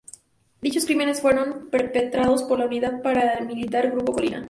[0.61, 4.39] Dichos crímenes fueron perpetrados por la unidad paramilitar Grupo Colina.